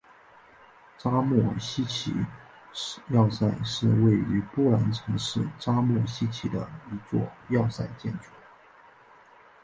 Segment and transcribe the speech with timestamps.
[0.97, 2.25] 扎莫希奇
[3.09, 8.31] 要塞是位于波兰城市扎莫希奇的一座要塞建筑。